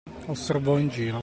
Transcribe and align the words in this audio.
Osservò 0.25 0.79
in 0.79 0.87
giro. 0.89 1.19